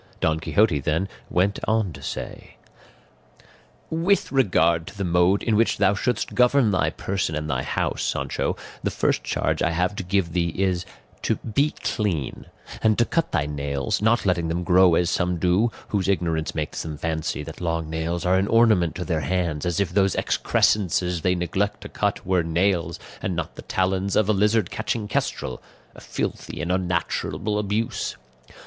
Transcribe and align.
Don 0.19 0.39
Quixote, 0.39 0.79
then, 0.79 1.07
went 1.29 1.59
on 1.67 1.93
to 1.93 2.01
say: 2.01 2.55
"With 3.91 4.31
regard 4.31 4.87
to 4.87 4.97
the 4.97 5.03
mode 5.03 5.43
in 5.43 5.55
which 5.55 5.77
thou 5.77 5.93
shouldst 5.93 6.33
govern 6.33 6.71
thy 6.71 6.89
person 6.89 7.35
and 7.35 7.47
thy 7.47 7.61
house, 7.61 8.01
Sancho, 8.01 8.57
the 8.81 8.89
first 8.89 9.23
charge 9.23 9.61
I 9.61 9.69
have 9.69 9.95
to 9.97 10.03
give 10.03 10.33
thee 10.33 10.49
is 10.57 10.87
to 11.21 11.35
be 11.35 11.75
clean, 11.83 12.47
and 12.81 12.97
to 12.97 13.05
cut 13.05 13.31
thy 13.31 13.45
nails, 13.45 14.01
not 14.01 14.25
letting 14.25 14.47
them 14.47 14.63
grow 14.63 14.95
as 14.95 15.11
some 15.11 15.37
do, 15.37 15.69
whose 15.89 16.07
ignorance 16.07 16.55
makes 16.55 16.81
them 16.81 16.97
fancy 16.97 17.43
that 17.43 17.61
long 17.61 17.87
nails 17.87 18.25
are 18.25 18.37
an 18.39 18.47
ornament 18.47 18.95
to 18.95 19.05
their 19.05 19.21
hands, 19.21 19.67
as 19.67 19.79
if 19.79 19.91
those 19.91 20.15
excrescences 20.15 21.21
they 21.21 21.35
neglect 21.35 21.81
to 21.81 21.89
cut 21.89 22.25
were 22.25 22.41
nails, 22.41 22.97
and 23.21 23.35
not 23.35 23.53
the 23.53 23.61
talons 23.61 24.15
of 24.15 24.27
a 24.27 24.33
lizard 24.33 24.71
catching 24.71 25.07
kestrel 25.07 25.61
a 25.93 26.01
filthy 26.01 26.59
and 26.59 26.71
unnatural 26.71 27.59
abuse. 27.59 28.17